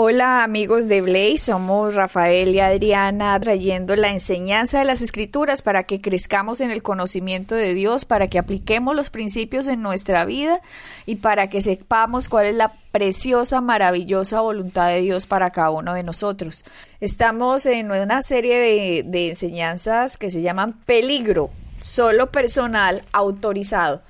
[0.00, 5.82] Hola amigos de Blaze, somos Rafael y Adriana trayendo la enseñanza de las escrituras para
[5.82, 10.60] que crezcamos en el conocimiento de Dios, para que apliquemos los principios en nuestra vida
[11.04, 15.94] y para que sepamos cuál es la preciosa, maravillosa voluntad de Dios para cada uno
[15.94, 16.64] de nosotros.
[17.00, 24.02] Estamos en una serie de, enseñanzas que se llaman peligro, solo personal, autorizado.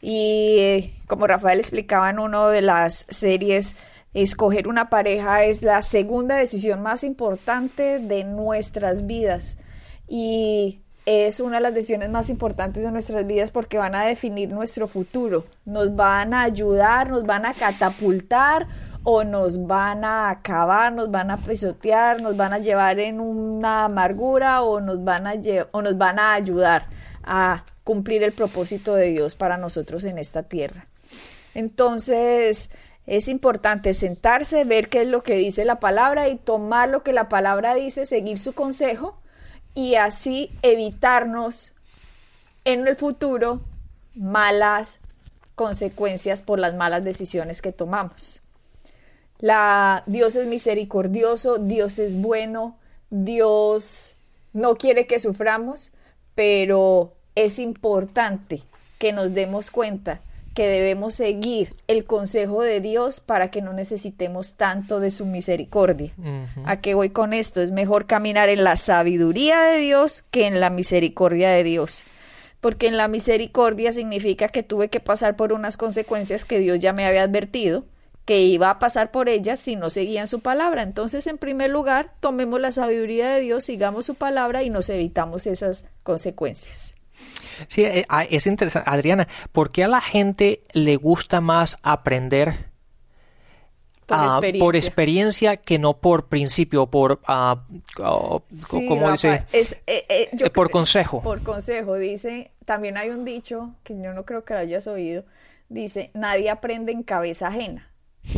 [0.00, 3.76] Y eh, como Rafael explicaba en una de las series,
[4.14, 9.58] Escoger una pareja es la segunda decisión más importante de nuestras vidas
[10.06, 14.50] y es una de las decisiones más importantes de nuestras vidas porque van a definir
[14.50, 18.66] nuestro futuro, nos van a ayudar, nos van a catapultar
[19.02, 23.84] o nos van a acabar, nos van a pisotear, nos van a llevar en una
[23.84, 25.34] amargura o nos van a,
[25.72, 26.86] o nos van a ayudar
[27.22, 30.86] a cumplir el propósito de Dios para nosotros en esta tierra.
[31.54, 32.70] Entonces,
[33.06, 37.12] es importante sentarse, ver qué es lo que dice la palabra y tomar lo que
[37.12, 39.18] la palabra dice, seguir su consejo
[39.74, 41.72] y así evitarnos
[42.64, 43.60] en el futuro
[44.14, 45.00] malas
[45.54, 48.40] consecuencias por las malas decisiones que tomamos.
[49.38, 52.78] La Dios es misericordioso, Dios es bueno,
[53.10, 54.14] Dios
[54.52, 55.90] no quiere que suframos,
[56.34, 58.62] pero es importante
[58.98, 60.20] que nos demos cuenta
[60.54, 66.12] que debemos seguir el consejo de Dios para que no necesitemos tanto de su misericordia.
[66.64, 67.60] ¿A qué voy con esto?
[67.60, 72.04] Es mejor caminar en la sabiduría de Dios que en la misericordia de Dios.
[72.60, 76.92] Porque en la misericordia significa que tuve que pasar por unas consecuencias que Dios ya
[76.92, 77.84] me había advertido
[78.24, 80.82] que iba a pasar por ellas si no seguían su palabra.
[80.82, 85.46] Entonces, en primer lugar, tomemos la sabiduría de Dios, sigamos su palabra y nos evitamos
[85.46, 86.94] esas consecuencias.
[87.68, 88.88] Sí, eh, ah, es interesante.
[88.90, 92.74] Adriana, ¿por qué a la gente le gusta más aprender
[94.06, 95.56] por, ah, experiencia.
[95.56, 98.40] que no por principio, por, uh,
[99.12, 99.44] dice?
[99.52, 101.22] Es, eh, eh, por consejo.
[101.22, 105.24] Por consejo, dice, también hay un dicho que yo no creo que lo hayas oído,
[105.68, 107.90] dice, nadie aprende en cabeza ajena.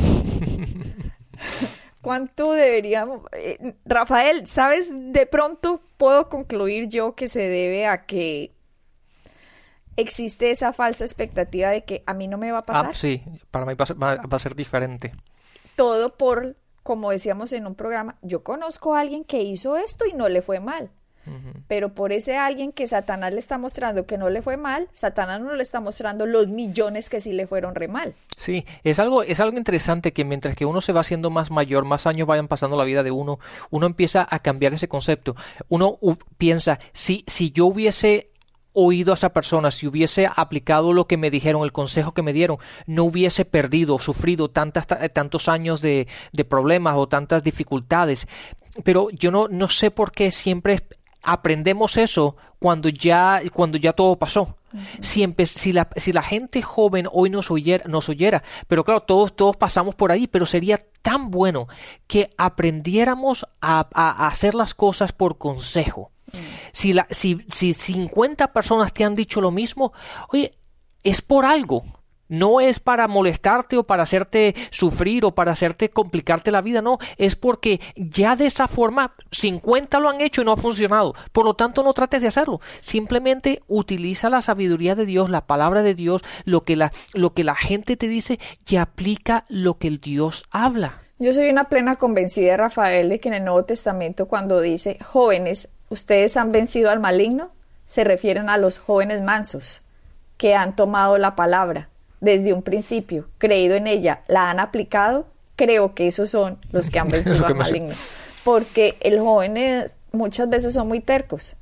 [2.00, 3.22] ¿Cuánto deberíamos...
[3.84, 4.92] Rafael, ¿sabes?
[4.94, 8.55] De pronto puedo concluir yo que se debe a que
[9.96, 12.90] existe esa falsa expectativa de que a mí no me va a pasar.
[12.90, 15.14] Ah, sí, para mí va a, ser, diferente.
[15.74, 20.12] Todo por, como decíamos en un programa, yo conozco a alguien que hizo esto y
[20.12, 20.90] no le fue mal.
[21.66, 25.40] Pero por ese alguien que Satanás le está mostrando que no le fue mal, Satanás
[25.40, 28.14] no le está mostrando los millones que sí le fueron re mal.
[28.36, 31.84] Sí, es algo, es algo interesante que mientras que uno se va haciendo más mayor,
[31.84, 33.40] más años vayan pasando la vida de uno,
[33.70, 35.34] uno empieza a cambiar ese concepto.
[35.68, 35.98] Uno
[36.38, 38.30] piensa, si, si yo hubiese
[38.78, 42.34] oído a esa persona, si hubiese aplicado lo que me dijeron, el consejo que me
[42.34, 48.28] dieron, no hubiese perdido, sufrido tantas, tantos años de, de problemas o tantas dificultades.
[48.84, 50.82] Pero yo no, no sé por qué siempre
[51.22, 54.59] aprendemos eso cuando ya, cuando ya todo pasó.
[55.00, 59.34] si, si, la, si, la, gente joven hoy nos oyera, nos oyera, pero claro, todos,
[59.34, 61.66] todos pasamos por ahí, pero sería tan bueno
[62.06, 66.12] que aprendiéramos a, a hacer las cosas por consejo.
[66.72, 69.92] Si, la, si, si 50 personas te han dicho lo mismo,
[70.28, 70.59] oye,
[71.03, 71.84] es por algo.
[72.28, 76.98] No es para molestarte o para hacerte sufrir o para hacerte complicarte la vida, no,
[77.19, 81.15] es porque ya de esa forma 50 lo han hecho y no ha funcionado.
[81.31, 82.60] Por lo tanto, no trates de hacerlo.
[82.81, 87.44] Simplemente utiliza la sabiduría de Dios, la palabra de Dios, lo que la, lo que
[87.44, 91.03] la gente te dice y aplica lo que el Dios habla.
[91.19, 95.70] Yo soy una plena convencida, Rafael, de que en el Nuevo Testamento cuando dice jóvenes,
[95.88, 97.50] ustedes han vencido al maligno,
[97.86, 99.83] se refieren a los jóvenes mansos
[100.36, 101.88] que han tomado la palabra
[102.21, 106.98] desde un principio, creído en ella, la han aplicado, creo que esos son los que
[106.98, 107.94] han vencido al maligno.
[108.44, 111.56] Porque el joven muchas veces son muy tercos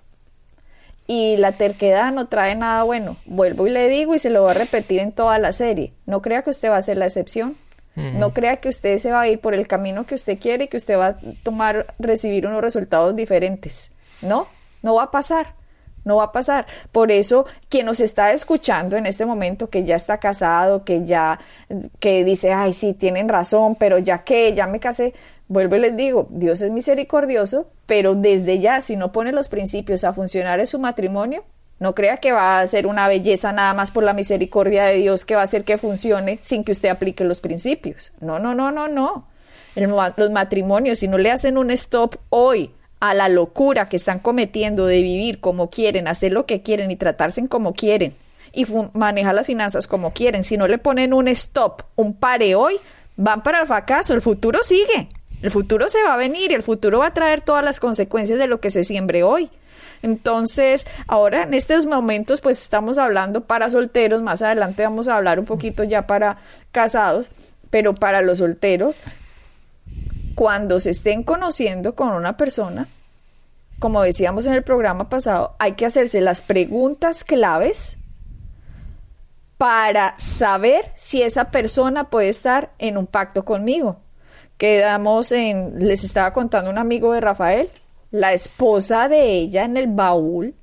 [1.06, 3.16] y la terquedad no trae nada bueno.
[3.26, 5.92] Vuelvo y le digo y se lo voy a repetir en toda la serie.
[6.06, 7.56] No crea que usted va a ser la excepción.
[7.96, 10.66] No crea que usted se va a ir por el camino que usted quiere y
[10.66, 13.92] que usted va a tomar, recibir unos resultados diferentes.
[14.24, 14.46] No,
[14.82, 15.54] no va a pasar.
[16.04, 16.66] No va a pasar.
[16.92, 21.40] Por eso, quien nos está escuchando en este momento, que ya está casado, que ya,
[21.98, 25.14] que dice, ay, sí, tienen razón, pero ya que, ya me casé,
[25.48, 30.04] vuelvo y les digo, Dios es misericordioso, pero desde ya, si no pone los principios
[30.04, 31.44] a funcionar en su matrimonio,
[31.80, 35.24] no crea que va a ser una belleza nada más por la misericordia de Dios
[35.24, 38.12] que va a hacer que funcione sin que usted aplique los principios.
[38.20, 39.26] No, no, no, no, no.
[40.16, 42.70] los matrimonios, si no le hacen un stop hoy
[43.10, 46.96] a la locura que están cometiendo de vivir como quieren, hacer lo que quieren y
[46.96, 48.14] tratarse como quieren
[48.54, 52.76] y manejar las finanzas como quieren, si no le ponen un stop, un pare hoy,
[53.16, 54.14] van para el fracaso.
[54.14, 55.08] El futuro sigue.
[55.42, 58.38] El futuro se va a venir y el futuro va a traer todas las consecuencias
[58.38, 59.50] de lo que se siembre hoy.
[60.02, 65.38] Entonces, ahora en estos momentos, pues estamos hablando para solteros, más adelante vamos a hablar
[65.38, 66.38] un poquito ya para
[66.72, 67.30] casados,
[67.70, 68.98] pero para los solteros,
[70.34, 72.88] cuando se estén conociendo con una persona,
[73.78, 77.96] como decíamos en el programa pasado, hay que hacerse las preguntas claves
[79.58, 83.96] para saber si esa persona puede estar en un pacto conmigo.
[84.58, 87.70] Quedamos en, les estaba contando un amigo de Rafael,
[88.10, 90.54] la esposa de ella en el baúl,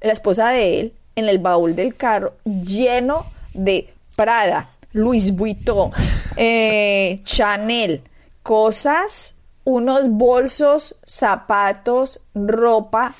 [0.00, 5.90] la esposa de él en el baúl del carro lleno de Prada, Louis Vuitton,
[6.36, 8.02] eh, Chanel,
[8.46, 9.34] cosas,
[9.64, 13.12] unos bolsos, zapatos, ropa,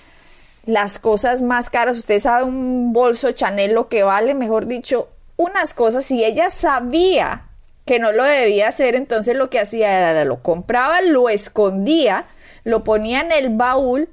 [0.67, 1.99] las cosas más caras.
[1.99, 6.05] Usted sabe un bolso Chanel lo que vale, mejor dicho, unas cosas.
[6.05, 7.49] Si ella sabía
[7.85, 12.25] que no lo debía hacer, entonces lo que hacía era lo compraba, lo escondía
[12.63, 14.09] lo ponía en el baúl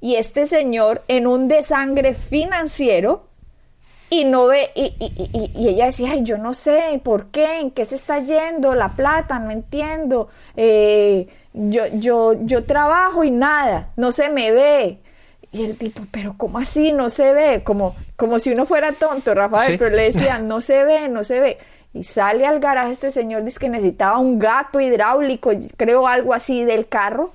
[0.00, 3.27] y este señor en un desangre financiero
[4.10, 4.94] y no ve, y,
[5.54, 7.60] y, ella decía, ay, yo no sé, ¿por qué?
[7.60, 9.38] ¿En qué se está yendo la plata?
[9.38, 10.28] No entiendo.
[10.56, 14.98] Eh, yo, yo, yo trabajo y nada, no se me ve.
[15.52, 16.92] Y el tipo, pero ¿cómo así?
[16.92, 20.84] No se ve, como, como si uno fuera tonto, Rafael, pero le decía, no se
[20.84, 21.58] ve, no se ve.
[21.92, 26.64] Y sale al garaje este señor, dice que necesitaba un gato hidráulico, creo algo así
[26.64, 27.32] del carro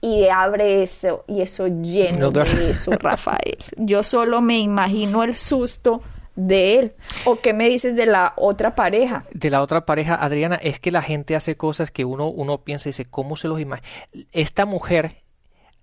[0.00, 3.58] y abre eso y eso lleno de eso, Rafael.
[3.76, 6.02] Yo solo me imagino el susto
[6.36, 6.92] de él.
[7.24, 9.24] ¿O qué me dices de la otra pareja?
[9.32, 12.88] De la otra pareja, Adriana, es que la gente hace cosas que uno, uno piensa
[12.88, 13.88] y dice, ¿cómo se los imagina?
[14.32, 15.22] Esta mujer,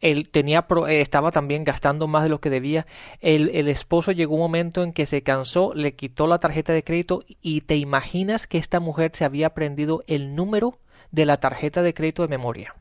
[0.02, 2.88] él tenía, eh, estaba también gastando más de lo que debía.
[3.20, 6.84] El, el esposo llegó un momento en que se cansó, le quitó la tarjeta de
[6.84, 10.80] crédito y te imaginas que esta mujer se había aprendido el número
[11.12, 12.76] de la tarjeta de crédito de memoria.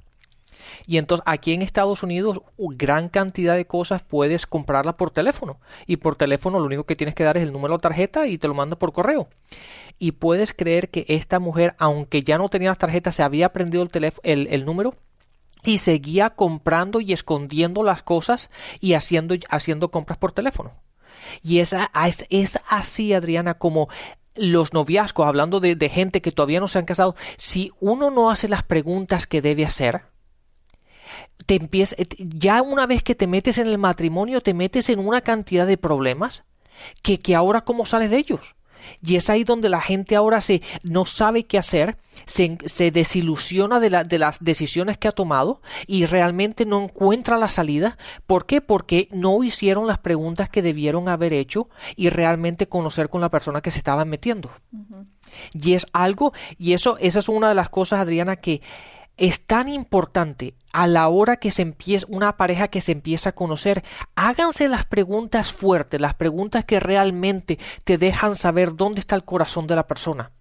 [0.86, 5.58] Y entonces aquí en Estados Unidos gran cantidad de cosas puedes comprarla por teléfono.
[5.86, 8.38] Y por teléfono lo único que tienes que dar es el número de tarjeta y
[8.38, 9.28] te lo manda por correo.
[9.98, 13.82] Y puedes creer que esta mujer, aunque ya no tenía las tarjetas, se había aprendido
[13.82, 14.94] el, teléfono, el, número
[15.64, 20.72] y seguía comprando y escondiendo las cosas y haciendo, haciendo compras por teléfono.
[21.42, 23.88] Y es, es, es así, Adriana, como
[24.36, 28.30] los noviazgos, hablando de, de, gente que todavía no se han casado, si uno no
[28.30, 30.02] hace las preguntas que debe hacer,
[31.44, 35.20] te empieza, ya una vez que te metes en el matrimonio, te metes en una
[35.20, 36.44] cantidad de problemas
[37.02, 38.56] que, que ahora cómo sales de ellos.
[39.02, 43.80] Y es ahí donde la gente ahora se no sabe qué hacer, se, se desilusiona
[43.80, 47.98] de, la, de, las decisiones que ha tomado y realmente no encuentra la salida.
[48.26, 48.60] ¿Por qué?
[48.60, 53.60] Porque no hicieron las preguntas que debieron haber hecho y realmente conocer con la persona
[53.60, 54.50] que se estaban metiendo.
[55.52, 58.62] Y es algo, y eso, esa es una de las cosas, Adriana, que
[59.16, 63.32] es tan importante a la hora que se empieza una pareja que se empieza a
[63.32, 63.82] conocer,
[64.14, 69.66] háganse las preguntas fuertes, las preguntas que realmente te dejan saber dónde está el corazón
[69.66, 70.32] de la persona.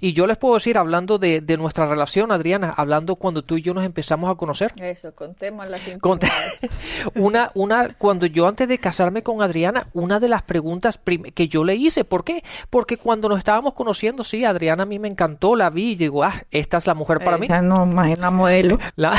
[0.00, 3.74] Y yo les puedo decir, hablando de, nuestra relación, Adriana, hablando cuando tú y yo
[3.74, 4.72] nos empezamos a conocer.
[4.80, 5.82] Eso, contemos las
[7.14, 10.98] una, una, cuando yo antes de casarme con Adriana, una de las preguntas
[11.34, 12.42] que yo le hice, ¿por qué?
[12.70, 16.24] Porque cuando nos estábamos conociendo, sí, Adriana a mí me encantó, la vi y digo,
[16.24, 17.48] ah, esta es la mujer para mí.
[17.48, 18.78] No, imagina modelo.
[18.96, 19.12] La...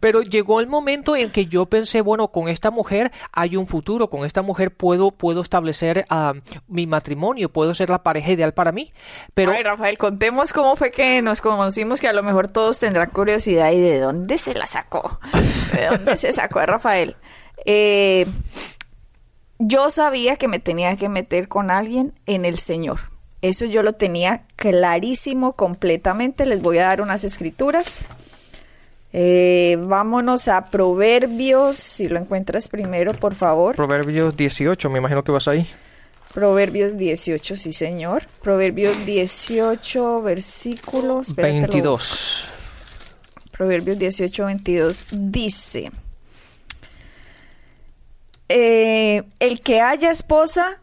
[0.00, 4.08] Pero llegó el momento en que yo pensé, bueno, con esta mujer hay un futuro,
[4.08, 6.34] con esta mujer puedo, puedo establecer ah,
[6.68, 8.92] mi matrimonio, puedo ser la pareja ideal para mí.
[9.34, 9.52] Pero...
[9.52, 13.72] Ay, Rafael, contemos cómo fue que nos conocimos, que a lo mejor todos tendrán curiosidad
[13.72, 15.20] y de dónde se la sacó.
[15.74, 17.16] ¿De dónde se sacó a Rafael?
[17.64, 18.26] Eh,
[19.58, 23.00] yo sabía que me tenía que meter con alguien en el Señor.
[23.42, 26.46] Eso yo lo tenía clarísimo completamente.
[26.46, 28.06] Les voy a dar unas escrituras.
[29.12, 33.74] Eh, vámonos a Proverbios, si lo encuentras primero, por favor.
[33.74, 35.66] Proverbios 18, me imagino que vas ahí.
[36.32, 38.26] Proverbios 18, sí señor.
[38.40, 42.46] Proverbios 18, versículos 22.
[43.50, 45.90] Proverbios 18, 22 dice,
[48.48, 50.80] eh, el que haya esposa,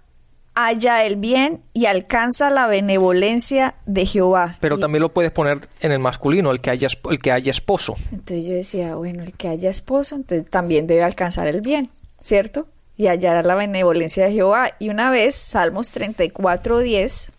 [0.59, 4.57] halla el bien y alcanza la benevolencia de Jehová.
[4.59, 7.51] Pero Y- también lo puedes poner en el masculino, el que haya, el que haya
[7.51, 7.95] esposo.
[8.11, 12.67] Entonces yo decía, bueno, el que haya esposo, entonces también debe alcanzar el bien, ¿cierto?
[12.97, 14.71] Y hallará la benevolencia de Jehová.
[14.79, 17.29] Y una vez, Salmos 34, 10.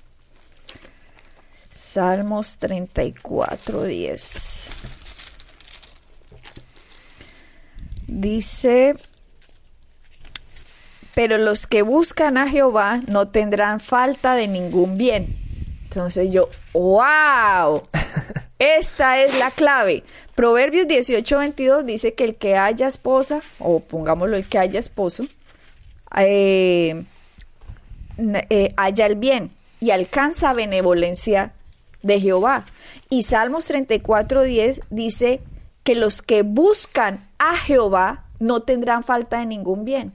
[1.75, 4.71] Salmos 34, 10.
[8.07, 8.95] Dice,
[11.19, 15.27] pero los que buscan a Jehová no tendrán falta de ningún bien.
[15.83, 17.83] Entonces yo, wow,
[18.61, 20.05] esta es la clave.
[20.37, 25.25] Proverbios 18, 22 dice que el que haya esposa, o pongámoslo el que haya esposo,
[26.17, 27.03] eh,
[28.49, 31.51] eh, haya el bien y alcanza benevolencia
[32.01, 32.65] de Jehová.
[33.11, 35.41] Y Salmos 34, 10 dice
[35.83, 40.13] que los que buscan a Jehová no tendrán falta de ningún bien.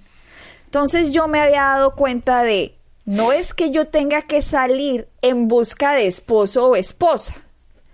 [0.73, 5.47] Entonces yo me había dado cuenta de, no es que yo tenga que salir en
[5.47, 7.35] busca de esposo o esposa,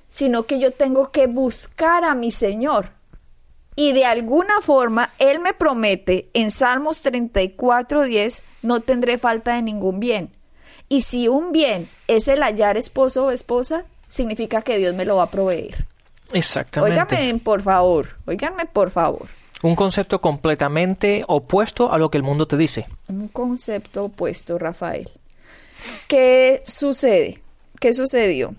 [0.08, 2.92] sino que yo tengo que buscar a mi Señor.
[3.76, 10.00] Y de alguna forma Él me promete en Salmos 34:10, no tendré falta de ningún
[10.00, 10.34] bien.
[10.88, 15.18] Y si un bien es el hallar esposo o esposa, significa que Dios me lo
[15.18, 15.86] va a proveer.
[16.32, 16.98] Exactamente.
[16.98, 19.28] Óigame, por favor, óiganme, por favor.
[19.62, 22.88] Un concepto completamente opuesto a lo que el mundo te dice.
[23.08, 25.10] Un concepto opuesto, Rafael.
[26.08, 27.42] ¿Qué sucede?
[27.80, 28.56] ¿Qué sucedió?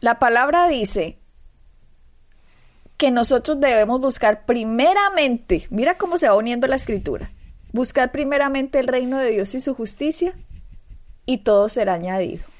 [0.00, 1.16] La palabra dice
[2.96, 7.30] que nosotros debemos buscar primeramente, mira cómo se va uniendo la escritura,
[7.72, 10.34] buscar primeramente el reino de Dios y su justicia
[11.26, 12.51] y todo será añadido.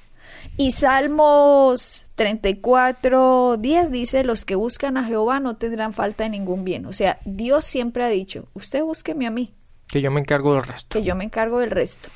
[0.56, 6.64] Y Salmos 34, 10 dice, los que buscan a Jehová no tendrán falta de ningún
[6.64, 6.86] bien.
[6.86, 9.54] O sea, Dios siempre ha dicho, usted búsqueme a mí,
[9.88, 10.98] Que yo me encargo del resto.
[10.98, 12.10] que yo me encargo del resto.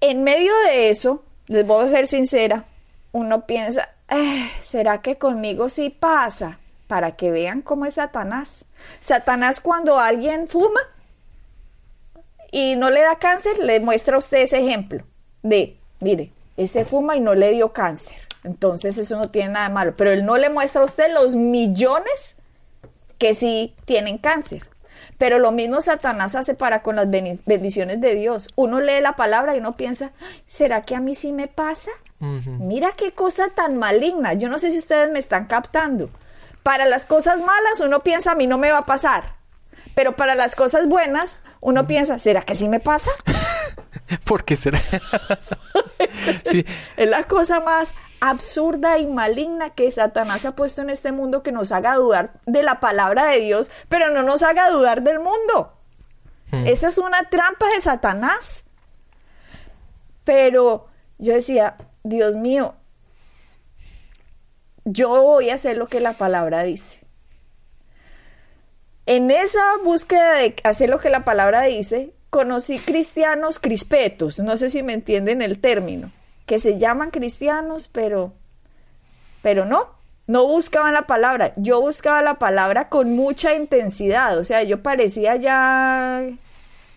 [0.00, 2.64] En medio de eso, les voy a ser sincera,
[3.12, 6.58] uno piensa, "Eh, ¿será que conmigo sí pasa?
[6.86, 8.64] Para que vean cómo es Satanás.
[9.00, 10.80] Satanás cuando alguien fuma
[12.50, 15.04] y no le da cáncer, le muestra a usted ese ejemplo
[15.42, 18.16] de, mire, ese fuma y no le dio cáncer.
[18.44, 19.94] Entonces eso no tiene nada de malo.
[19.96, 22.36] Pero él no le muestra a usted los millones
[23.18, 24.64] que sí tienen cáncer.
[25.18, 28.48] Pero lo mismo Satanás hace para con las bendiciones de Dios.
[28.54, 31.90] Uno lee la palabra y uno piensa, "Ay, ¿será que a mí sí me pasa?
[32.20, 34.34] Mira qué cosa tan maligna.
[34.34, 36.10] Yo no sé si ustedes me están captando.
[36.62, 39.32] Para las cosas malas uno piensa, a mí no me va a pasar.
[39.94, 43.10] Pero para las cosas buenas uno piensa, ¿será que sí me pasa?
[44.24, 44.80] ¿Por qué será?
[46.44, 46.64] sí,
[46.96, 51.52] Es la cosa más absurda y maligna que Satanás ha puesto en este mundo que
[51.52, 55.74] nos haga dudar de la palabra de Dios, pero no nos haga dudar del mundo.
[56.50, 58.64] Esa es una trampa de Satanás.
[60.24, 60.86] Pero
[61.18, 62.74] yo decía, Dios mío,
[64.84, 67.00] yo voy a hacer lo que la palabra dice.
[69.04, 74.70] En esa búsqueda de hacer lo que la palabra dice, conocí cristianos crispetos, no sé
[74.70, 76.10] si me entienden el término,
[76.46, 78.32] que se llaman cristianos, pero,
[79.42, 79.88] pero no,
[80.26, 81.52] no buscaban la palabra.
[81.56, 86.26] Yo buscaba la palabra con mucha intensidad, o sea, yo parecía ya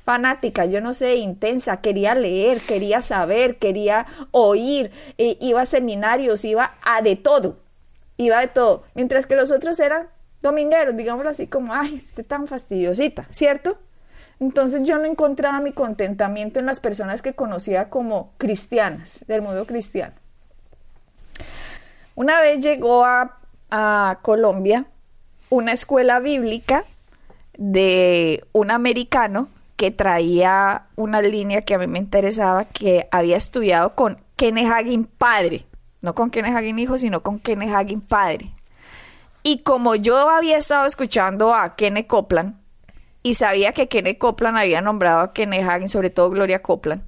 [0.03, 6.43] fanática, yo no sé, intensa, quería leer, quería saber, quería oír, eh, iba a seminarios,
[6.43, 7.59] iba a de todo,
[8.17, 10.09] iba de todo, mientras que los otros eran
[10.41, 13.77] domingueros, digámoslo así, como, ay, usted tan fastidiosita, ¿cierto?
[14.41, 19.67] Entonces yo no encontraba mi contentamiento en las personas que conocía como cristianas, del mundo
[19.67, 20.15] cristiano.
[22.15, 23.37] Una vez llegó a,
[24.21, 24.85] Colombia
[25.49, 26.83] una escuela bíblica
[27.57, 33.95] de un americano que traía una línea que a mí me interesaba, que había estudiado
[33.95, 35.65] con Kenneth Hagin padre,
[36.01, 38.51] no con Kenneth Hagin hijo, sino con Kenneth Hagin padre.
[39.41, 42.60] Y como yo había estado escuchando a Kenneth Copeland
[43.23, 47.03] y sabía que Kenneth Copeland había nombrado a Kenneth Hagin, sobre todo Gloria Copeland,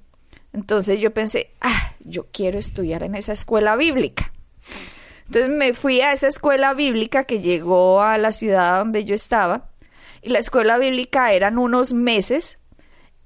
[0.54, 4.32] entonces yo pensé, ah, yo quiero estudiar en esa escuela bíblica.
[5.26, 9.70] Entonces me fui a esa escuela bíblica que llegó a la ciudad donde yo estaba.
[10.22, 12.60] Y la escuela bíblica eran unos meses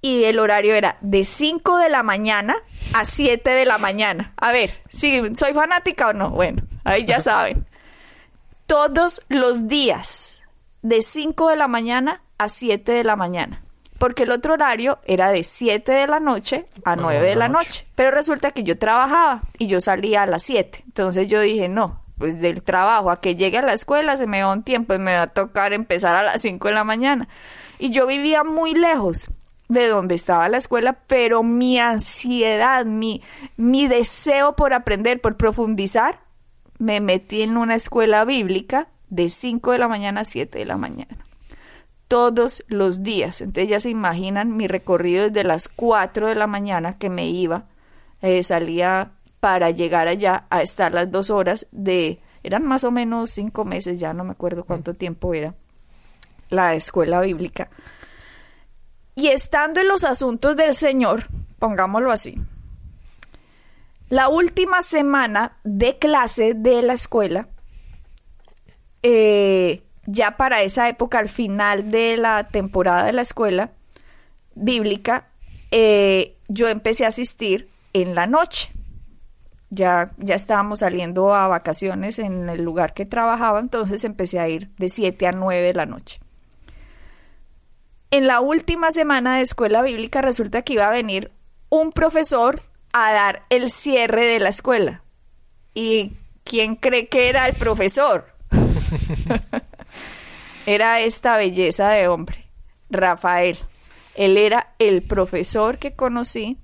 [0.01, 2.55] y el horario era de 5 de la mañana
[2.93, 4.33] a 7 de la mañana.
[4.37, 6.31] A ver, si soy fanática o no.
[6.31, 7.67] Bueno, ahí ya saben.
[8.67, 10.36] Todos los días
[10.87, 13.61] de 5 de la mañana a 7 de la mañana.
[13.99, 17.85] Porque el otro horario era de 7 de la noche a 9 de la noche.
[17.95, 20.83] Pero resulta que yo trabajaba y yo salía a las 7.
[20.85, 24.41] Entonces yo dije, no, pues del trabajo a que llegue a la escuela se me
[24.41, 27.27] va un tiempo y me va a tocar empezar a las 5 de la mañana.
[27.79, 29.29] Y yo vivía muy lejos.
[29.67, 33.21] de donde estaba la escuela, pero mi ansiedad, mi,
[33.57, 36.21] mi deseo por aprender, por profundizar,
[36.79, 40.77] me metí en una escuela bíblica de 5 de la mañana a 7 de la
[40.77, 41.17] mañana.
[42.07, 43.41] Todos los días.
[43.41, 47.65] Entonces ya se imaginan mi recorrido desde las 4 de la mañana que me iba,
[48.21, 53.31] eh, salía para llegar allá a estar las dos horas de, eran más o menos
[53.31, 55.53] cinco meses, ya no me acuerdo cuánto tiempo era
[56.49, 57.69] la escuela bíblica.
[59.15, 61.27] Y estando en los asuntos del Señor,
[61.59, 62.35] pongámoslo así,
[64.09, 67.49] la última semana de clase de la escuela,
[69.03, 73.71] eh, ya para esa época, al final de la temporada de la escuela
[74.55, 75.27] bíblica,
[75.71, 78.71] eh, yo empecé a asistir en la noche.
[79.69, 84.69] Ya, ya estábamos saliendo a vacaciones en el lugar que trabajaba, entonces empecé a ir
[84.77, 86.21] de 7 a 9 de la noche.
[88.09, 91.31] En la última semana de escuela bíblica resulta que iba a venir
[91.69, 92.61] un profesor
[92.93, 95.03] a dar el cierre de la escuela.
[95.73, 96.13] ¿Y
[96.45, 98.36] quién cree que era el profesor?
[100.65, 102.45] era esta belleza de hombre,
[102.89, 103.57] Rafael.
[104.15, 106.57] Él era el profesor que conocí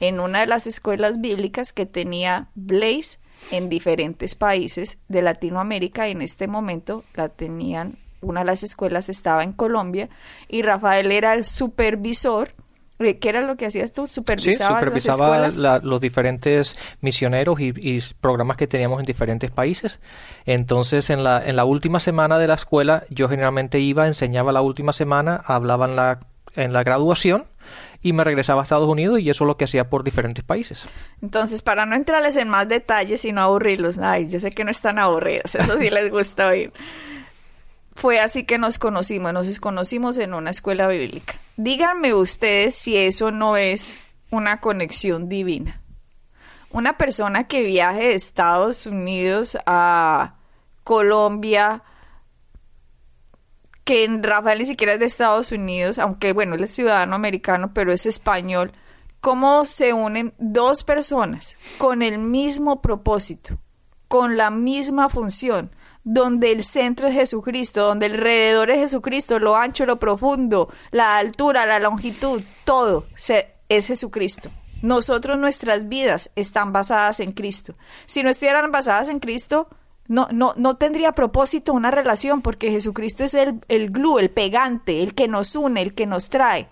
[0.00, 3.18] en una de las escuelas bíblicas que tenía Blaze
[3.50, 9.44] en diferentes países de Latinoamérica en este momento la tenían, una de las escuelas estaba
[9.44, 10.08] en Colombia
[10.48, 12.54] y Rafael era el supervisor
[12.98, 14.06] ¿Qué era lo que hacías tú?
[14.06, 20.00] ¿Supervisaba, sí, supervisaba los diferentes misioneros y, programas que teníamos en diferentes países.
[20.46, 24.62] Entonces, en la, en la última semana de la escuela, yo generalmente iba, enseñaba la
[24.62, 26.20] última semana, hablaba en la,
[26.54, 27.44] en la graduación
[28.00, 30.86] y me regresaba a Estados Unidos y eso es lo que hacía por diferentes países.
[31.20, 34.70] Entonces, para no entrarles en más detalles y no aburrirlos, ay, yo sé que no
[34.70, 36.72] están aburridos, eso sí les gusta oír
[37.96, 41.34] fue así que nos conocimos, nos conocimos en una escuela bíblica.
[41.56, 43.94] Díganme ustedes si eso no es
[44.30, 45.80] una conexión divina.
[46.70, 50.34] Una persona que viaje de Estados Unidos a
[50.84, 51.82] Colombia,
[53.84, 57.92] que Rafael ni siquiera es de Estados Unidos, aunque bueno, él es ciudadano americano, pero
[57.92, 58.72] es español,
[59.22, 63.58] cómo se unen dos personas con el mismo propósito,
[64.06, 65.70] con la misma función,
[66.06, 71.66] donde el centro es Jesucristo, donde alrededor es Jesucristo, lo ancho, lo profundo, la altura,
[71.66, 73.06] la longitud, todo
[73.68, 74.48] es Jesucristo.
[74.82, 77.74] Nosotros, nuestras vidas están basadas en Cristo.
[78.06, 79.68] Si no estuvieran basadas en Cristo,
[80.06, 85.02] no, no, no tendría propósito una relación, porque Jesucristo es el, el glue, el pegante,
[85.02, 86.68] el que nos une, el que nos trae.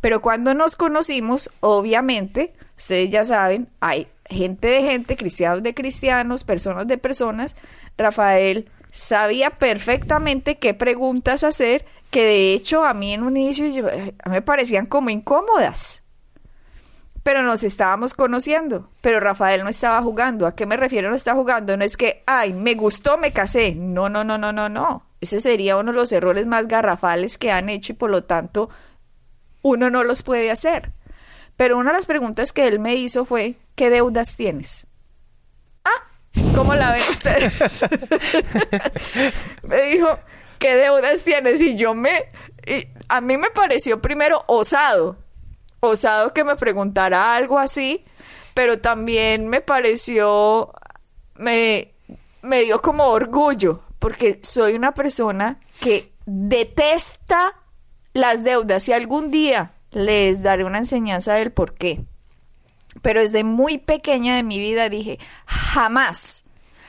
[0.00, 6.44] Pero cuando nos conocimos, obviamente, ustedes ya saben, hay gente de gente, cristianos de cristianos,
[6.44, 7.56] personas de personas,
[8.00, 13.84] Rafael sabía perfectamente qué preguntas hacer, que de hecho a mí en un inicio
[14.28, 16.02] me parecían como incómodas.
[17.22, 20.46] Pero nos estábamos conociendo, pero Rafael no estaba jugando.
[20.46, 21.76] ¿A qué me refiero no está jugando?
[21.76, 23.74] No es que, ay, me gustó, me casé.
[23.74, 25.04] No, no, no, no, no, no.
[25.20, 28.70] Ese sería uno de los errores más garrafales que han hecho y por lo tanto
[29.62, 30.92] uno no los puede hacer.
[31.58, 34.86] Pero una de las preguntas que él me hizo fue, ¿qué deudas tienes?
[36.54, 37.84] ¿Cómo la ven ustedes?
[39.62, 40.18] me dijo,
[40.58, 41.60] ¿qué deudas tienes?
[41.60, 42.30] Y yo me...
[43.08, 45.16] a mí me pareció primero osado.
[45.80, 48.04] Osado que me preguntara algo así,
[48.54, 50.72] pero también me pareció...
[51.34, 51.94] Me,
[52.42, 57.54] me dio como orgullo, porque soy una persona que detesta
[58.12, 62.04] las deudas y algún día les daré una enseñanza del por qué.
[63.02, 66.44] Pero desde muy pequeña de mi vida dije, jamás,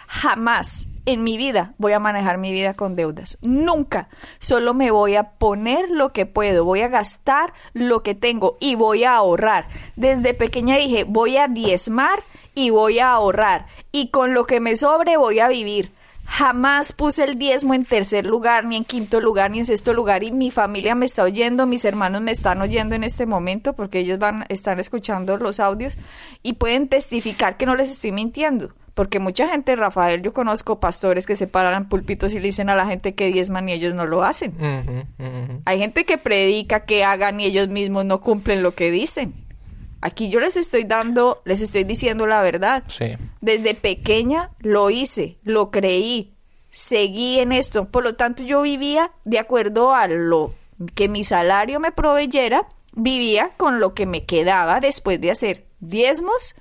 [0.08, 3.38] jamás en mi vida voy a manejar mi vida con deudas.
[3.42, 4.10] Nunca.
[4.40, 8.76] Solo me voy a poner lo que puedo, voy a gastar lo que tengo y
[8.76, 9.68] voy a ahorrar.
[9.96, 12.20] Desde pequeña dije, voy a diezmar
[12.56, 13.68] y voy a ahorrar.
[13.92, 15.92] Y con lo que me sobre voy a vivir.
[16.32, 20.24] Jamás puse el diezmo en tercer lugar, ni en quinto lugar, ni en sexto lugar.
[20.24, 24.00] Y mi familia me está oyendo, mis hermanos me están oyendo en este momento porque
[24.00, 25.98] ellos van, están escuchando los audios
[26.42, 28.74] y pueden testificar que no les estoy mintiendo.
[28.94, 32.70] Porque mucha gente, Rafael, yo conozco pastores que se paran en púlpitos y le dicen
[32.70, 34.54] a la gente que diezman y ellos no lo hacen.
[35.66, 39.34] Hay gente que predica que hagan y ellos mismos no cumplen lo que dicen.
[40.02, 42.84] Aquí yo les estoy dando, les estoy diciendo la verdad.
[42.88, 43.18] Sí.
[43.40, 46.34] Desde pequeña lo hice, lo creí,
[46.72, 47.86] seguí en esto.
[47.90, 50.54] Por lo tanto, yo vivía de acuerdo a lo
[50.96, 56.56] que mi salario me proveyera, vivía con lo que me quedaba después de hacer diezmos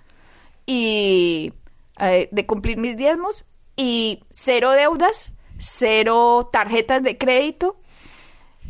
[0.67, 1.55] y
[1.99, 7.81] eh, de cumplir mis diezmos y cero deudas, cero tarjetas de crédito.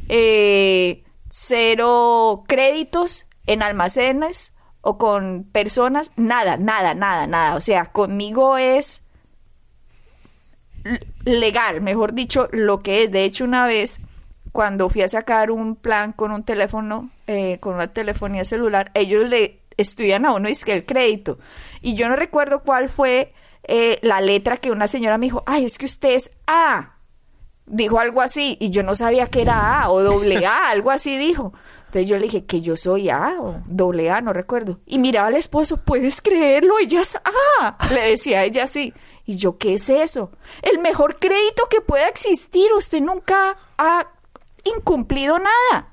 [0.09, 4.54] Eh, cero créditos en almacenes
[4.90, 7.55] o con personas, nada, nada, nada, nada.
[7.55, 9.03] O sea, conmigo es
[11.24, 13.12] legal, mejor dicho, lo que es.
[13.12, 14.00] De hecho, una vez,
[14.50, 19.29] cuando fui a sacar un plan con un teléfono, eh, con una telefonía celular, ellos
[19.29, 21.38] le estudian a uno y es que el crédito.
[21.83, 25.64] Y yo no recuerdo cuál fue eh, la letra que una señora me dijo, ay,
[25.66, 26.96] es que usted es A.
[27.66, 31.16] Dijo algo así, y yo no sabía que era A o doble A, algo así
[31.16, 31.53] dijo.
[31.90, 34.79] Entonces yo le dije que yo soy A o doble A, no recuerdo.
[34.87, 36.79] Y miraba al esposo, ¿puedes creerlo?
[36.79, 37.76] Ella es A.
[37.92, 38.94] Le decía a ella así.
[39.26, 40.31] Y yo, ¿qué es eso?
[40.62, 42.72] El mejor crédito que pueda existir.
[42.79, 44.07] Usted nunca ha
[44.62, 45.88] incumplido nada.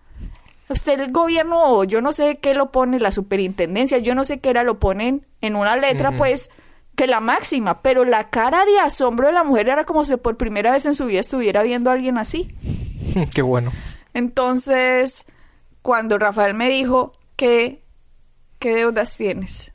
[0.69, 4.51] Usted el gobierno, yo no sé qué lo pone, la superintendencia, yo no sé qué
[4.51, 6.51] era, lo ponen en una letra, pues,
[6.95, 10.37] que la máxima, pero la cara de asombro de la mujer era como si por
[10.37, 12.55] primera vez en su vida estuviera viendo a alguien así.
[13.33, 13.71] Qué bueno.
[14.13, 15.25] Entonces,
[15.81, 17.83] cuando Rafael me dijo que,
[18.59, 19.71] ¿qué deudas tienes?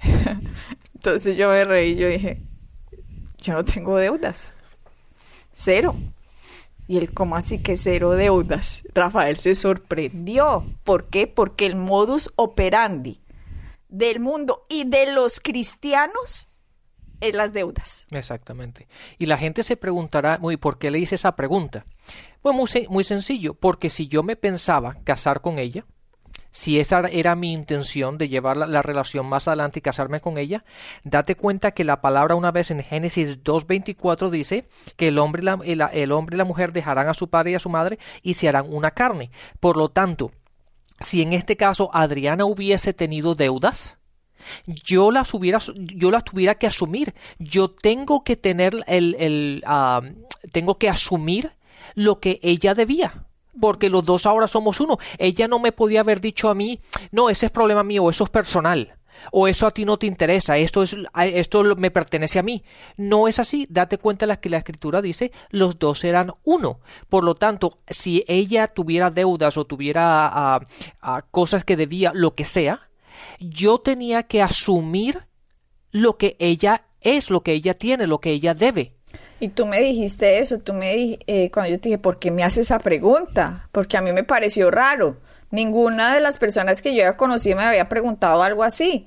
[0.94, 2.40] Entonces yo me reí, yo dije,
[3.38, 4.54] yo no tengo deudas.
[5.52, 5.94] Cero.
[6.86, 8.82] Y él, ¿cómo así que cero deudas?
[8.94, 10.64] Rafael se sorprendió.
[10.82, 11.26] ¿Por qué?
[11.26, 13.20] Porque el modus operandi
[13.88, 16.48] del mundo y de los cristianos
[17.20, 18.06] es las deudas.
[18.10, 18.88] Exactamente.
[19.18, 21.86] Y la gente se preguntará, muy, ¿por qué le hice esa pregunta?
[22.42, 25.84] Pues muy, muy sencillo, porque si yo me pensaba casar con ella,
[26.54, 30.64] si esa era mi intención de llevar la, relación más adelante y casarme con ella,
[31.02, 35.86] date cuenta que la palabra una vez en Génesis 2.24 dice que el hombre, la,
[35.92, 38.48] el hombre y la mujer dejarán a su padre y a su madre y se
[38.48, 39.32] harán una carne.
[39.58, 40.30] Por lo tanto,
[41.00, 43.98] si en este caso Adriana hubiese tenido deudas,
[44.66, 47.14] yo las hubiera, yo tuviera que asumir.
[47.38, 50.02] Yo tengo que tener el, el ah,
[50.52, 51.50] tengo que asumir
[51.94, 53.26] lo que ella debía
[53.60, 54.98] porque los dos ahora somos uno.
[55.18, 56.80] Ella no me podía haber dicho a mí,
[57.12, 58.96] no, ese es problema mío, eso es personal.
[59.30, 62.64] O eso a ti no te interesa, esto, es, esto me pertenece a mí.
[62.96, 63.66] No es así.
[63.70, 66.80] Date cuenta que la escritura dice los dos eran uno.
[67.08, 70.66] Por lo tanto, si ella tuviera deudas o tuviera ah,
[71.00, 72.88] ah, cosas que debía, lo que sea,
[73.40, 75.26] yo tenía que asumir
[75.90, 78.94] lo que ella es, lo que ella tiene, lo que ella debe.
[79.40, 82.42] Y tú me dijiste eso, tú me eh, cuando yo te dije, ¿por qué me
[82.42, 83.68] haces esa pregunta?
[83.72, 85.18] Porque a mí me pareció raro.
[85.50, 89.06] Ninguna de las personas que yo ya conocí me había preguntado algo así.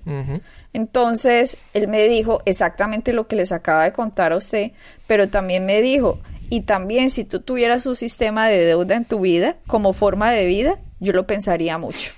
[0.71, 4.71] Entonces, él me dijo exactamente lo que les acaba de contar a usted,
[5.07, 9.21] pero también me dijo, y también si tú tuvieras un sistema de deuda en tu
[9.21, 12.11] vida como forma de vida, yo lo pensaría mucho.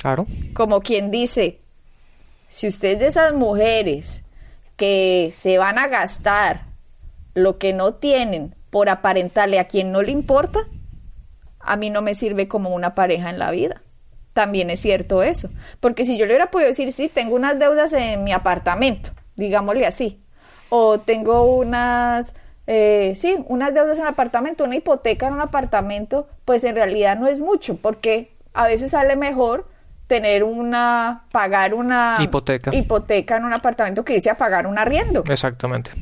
[0.00, 0.26] Claro.
[0.54, 1.60] Como quien dice,
[2.48, 4.22] si usted es de esas mujeres
[4.76, 6.66] que se van a gastar
[7.34, 10.60] lo que no tienen por aparentarle a quien no le importa,
[11.60, 13.82] a mí no me sirve como una pareja en la vida.
[14.32, 15.50] También es cierto eso.
[15.80, 19.86] Porque si yo le hubiera podido decir, sí, tengo unas deudas en mi apartamento, digámosle
[19.86, 20.22] así,
[20.68, 22.34] o tengo unas,
[22.66, 27.18] eh, sí, unas deudas en el apartamento, una hipoteca en un apartamento, pues en realidad
[27.18, 29.66] no es mucho, porque a veces sale mejor
[30.08, 35.22] tener una, pagar una hipoteca, hipoteca en un apartamento que irse a pagar un arriendo.
[35.28, 35.92] Exactamente.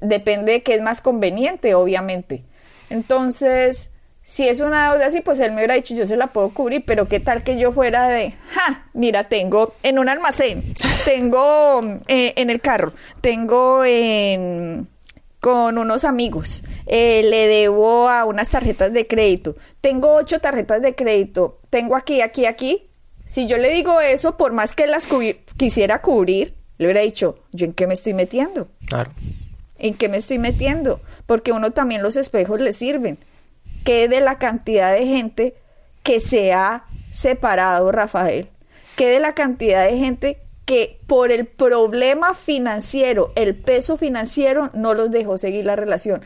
[0.00, 2.44] Depende de qué es más conveniente, obviamente.
[2.88, 3.90] Entonces,
[4.22, 6.84] si es una deuda así, pues él me hubiera dicho, yo se la puedo cubrir,
[6.86, 10.62] pero qué tal que yo fuera de, ja, mira, tengo en un almacén,
[11.04, 14.88] tengo eh, en el carro, tengo en
[15.40, 20.96] con unos amigos, eh, le debo a unas tarjetas de crédito, tengo ocho tarjetas de
[20.96, 22.85] crédito, tengo aquí, aquí, aquí.
[23.26, 25.08] Si yo le digo eso, por más que las
[25.56, 28.68] quisiera cubrir, le hubiera dicho, ¿yo en qué me estoy metiendo?
[28.86, 29.10] Claro.
[29.78, 31.00] ¿En qué me estoy metiendo?
[31.26, 33.18] Porque uno también los espejos le sirven.
[33.84, 35.54] ¿Qué de la cantidad de gente
[36.04, 38.48] que se ha separado, Rafael?
[38.96, 44.94] ¿Qué de la cantidad de gente que por el problema financiero, el peso financiero, no
[44.94, 46.22] los dejó seguir la relación?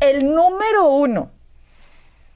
[0.00, 1.30] El número uno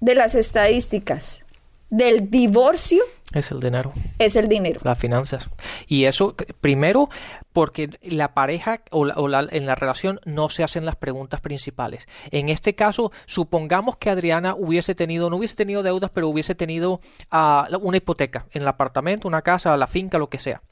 [0.01, 1.43] de las estadísticas
[1.91, 3.03] del divorcio
[3.35, 3.93] es el dinero.
[4.19, 4.81] Es el dinero.
[4.85, 5.51] Las finanzas.
[5.87, 7.11] Y eso, primero,
[7.53, 12.07] porque la pareja o, en la relación no se hacen las preguntas principales.
[12.31, 17.01] En este caso, supongamos que Adriana hubiese tenido, no hubiese tenido deudas, pero hubiese tenido
[17.31, 20.63] ah, una hipoteca en el apartamento, una casa, la finca, lo que sea.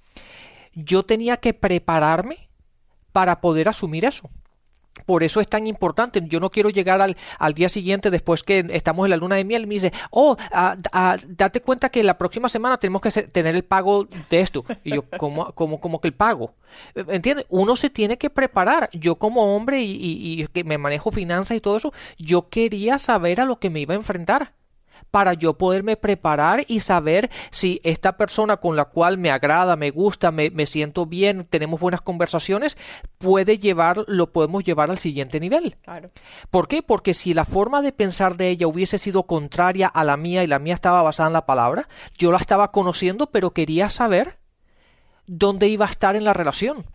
[0.75, 2.49] Yo tenía que prepararme
[3.13, 4.31] para poder asumir eso.
[5.05, 6.23] Por eso es tan importante.
[6.27, 9.45] Yo no quiero llegar al, al, día siguiente, después que estamos en la luna de
[9.45, 13.11] miel, y me dice, oh, ah, ah, date cuenta que la próxima semana tenemos que
[13.11, 14.65] tener el pago de esto.
[14.85, 16.55] Y yo, ¿cómo, cómo, cómo que el pago?
[16.95, 17.47] ¿Entiendes?
[17.49, 18.89] Uno se tiene que preparar.
[18.93, 23.41] Yo como hombre y, y, que me manejo finanzas y todo eso, yo quería saber
[23.41, 24.53] a lo que me iba a enfrentar
[25.11, 29.91] para yo poderme preparar y saber si esta persona con la cual me agrada, me
[29.91, 32.77] gusta, me, me siento bien, tenemos buenas conversaciones,
[33.19, 35.77] puede llevar, lo podemos llevar al siguiente nivel.
[35.83, 36.11] Claro.
[36.51, 36.83] ¿Por qué?
[36.83, 40.47] Porque si la forma de pensar de ella hubiese sido contraria a la mía y
[40.47, 44.39] la mía estaba basada en la palabra, yo la estaba conociendo, pero quería saber
[45.27, 46.87] dónde iba a estar en la relación.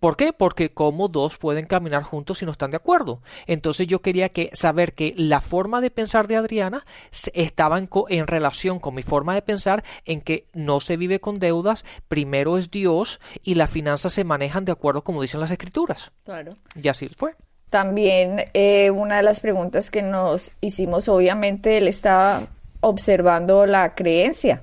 [0.00, 0.32] ¿Por qué?
[0.32, 3.22] Porque como dos pueden caminar juntos si no están de acuerdo.
[3.46, 6.84] Entonces yo quería que saber que la forma de pensar de Adriana
[7.32, 11.38] estaba en, en, relación con mi forma de pensar en que no se vive con
[11.38, 16.12] deudas, primero es Dios y las finanzas se manejan de acuerdo como dicen las escrituras.
[16.24, 16.54] Claro.
[16.80, 17.34] Y así fue.
[17.70, 22.46] También eh, una de las preguntas que nos hicimos, obviamente él estaba
[22.80, 24.62] observando la creencia,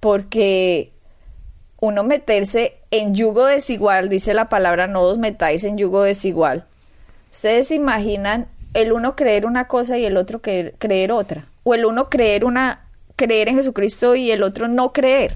[0.00, 0.92] porque
[1.80, 6.64] uno meterse en yugo desigual, dice la palabra, no os metáis en yugo desigual.
[7.30, 11.74] Ustedes se imaginan el uno creer una cosa y el otro creer, creer otra, o
[11.74, 12.84] el uno creer una
[13.16, 15.34] creer en Jesucristo y el otro no creer,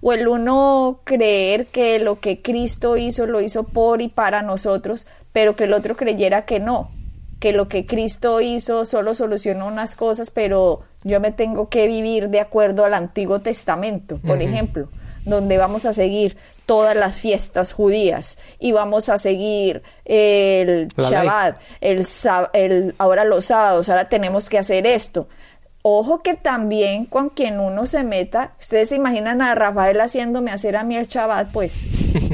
[0.00, 5.06] o el uno creer que lo que Cristo hizo lo hizo por y para nosotros,
[5.32, 6.90] pero que el otro creyera que no,
[7.40, 12.28] que lo que Cristo hizo solo solucionó unas cosas, pero yo me tengo que vivir
[12.28, 14.48] de acuerdo al Antiguo Testamento, por uh -huh.
[14.48, 14.88] ejemplo
[15.26, 21.60] donde vamos a seguir todas las fiestas judías y vamos a seguir el La Shabbat,
[21.80, 22.06] el,
[22.54, 25.28] el, ahora los sábados, ahora tenemos que hacer esto.
[25.82, 30.76] Ojo que también con quien uno se meta, ustedes se imaginan a Rafael haciéndome hacer
[30.76, 31.86] a mí el Shabbat, pues,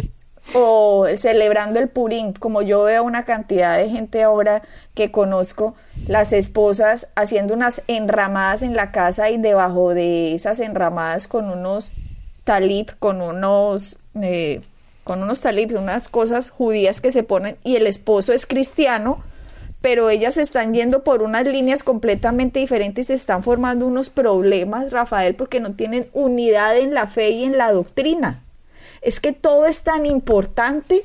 [0.54, 4.62] o celebrando el Purim, como yo veo una cantidad de gente ahora
[4.94, 5.74] que conozco,
[6.06, 11.92] las esposas haciendo unas enramadas en la casa y debajo de esas enramadas con unos
[12.44, 14.62] talib, con unos, eh,
[15.04, 19.22] con unos talib, unas cosas judías que se ponen y el esposo es cristiano,
[19.80, 24.92] pero ellas están yendo por unas líneas completamente diferentes y se están formando unos problemas,
[24.92, 28.42] Rafael, porque no tienen unidad en la fe y en la doctrina.
[29.00, 31.02] Es que todo es tan importante,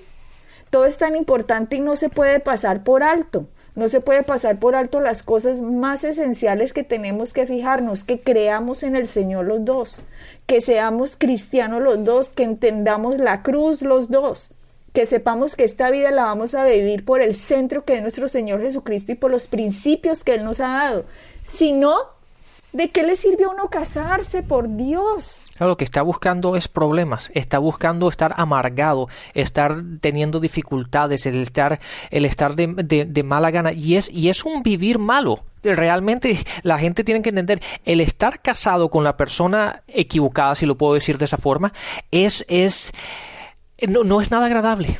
[0.69, 3.47] todo es tan importante y no se puede pasar por alto.
[3.77, 8.19] No se puede pasar por alto las cosas más esenciales que tenemos que fijarnos, que
[8.19, 10.01] creamos en el Señor los dos,
[10.47, 14.49] que seamos cristianos los dos, que entendamos la cruz los dos,
[14.93, 18.27] que sepamos que esta vida la vamos a vivir por el centro que es nuestro
[18.27, 21.05] Señor Jesucristo y por los principios que Él nos ha dado.
[21.43, 21.97] Si no,
[22.73, 25.45] ¿De qué le sirve a uno casarse, por Dios?
[25.55, 31.41] Claro, lo que está buscando es problemas, está buscando estar amargado, estar teniendo dificultades, el
[31.41, 31.79] estar,
[32.11, 35.45] el estar de, de, de mala gana, y es, y es un vivir malo.
[35.63, 40.77] Realmente la gente tiene que entender, el estar casado con la persona equivocada, si lo
[40.77, 41.73] puedo decir de esa forma,
[42.11, 42.91] es, es,
[43.87, 44.99] no, no es nada agradable.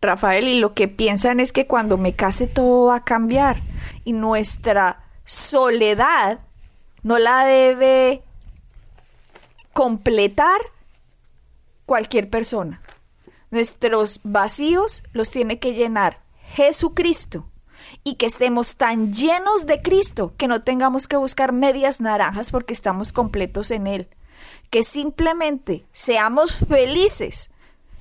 [0.00, 3.56] Rafael, y lo que piensan es que cuando me case todo va a cambiar,
[4.04, 6.38] y nuestra soledad
[7.02, 8.22] no la debe
[9.72, 10.60] completar
[11.86, 12.82] cualquier persona.
[13.50, 17.48] Nuestros vacíos los tiene que llenar Jesucristo
[18.04, 22.74] y que estemos tan llenos de Cristo que no tengamos que buscar medias naranjas porque
[22.74, 24.08] estamos completos en Él.
[24.70, 27.50] Que simplemente seamos felices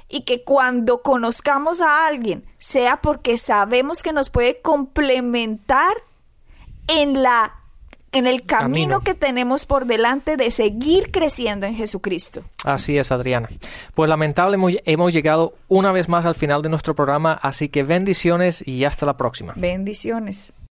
[0.09, 5.95] y que cuando conozcamos a alguien sea porque sabemos que nos puede complementar
[6.87, 7.56] en la
[8.17, 12.41] en el camino, camino, que tenemos por delante de seguir creciendo en Jesucristo.
[12.63, 13.49] Así es, Adriana.
[13.95, 18.67] Pues lamentablemente hemos llegado una vez más al final de nuestro programa, así que bendiciones
[18.67, 19.53] y hasta la próxima.
[19.55, 20.53] Bendiciones.